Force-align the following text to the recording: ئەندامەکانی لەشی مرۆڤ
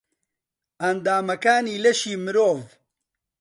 ئەندامەکانی 0.81 1.81
لەشی 1.83 2.15
مرۆڤ 2.25 2.59